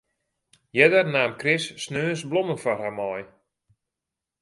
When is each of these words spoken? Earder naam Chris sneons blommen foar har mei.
Earder 0.81 1.05
naam 1.15 1.33
Chris 1.41 1.65
sneons 1.83 2.21
blommen 2.29 2.61
foar 2.63 2.79
har 2.83 2.95
mei. 2.99 3.21